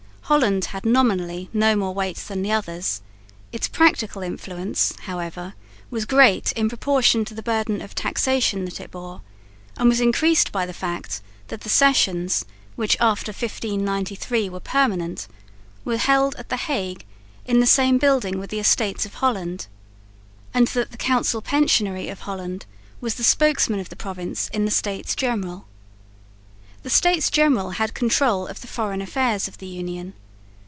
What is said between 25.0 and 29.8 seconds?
General. The States General had control of the foreign affairs of the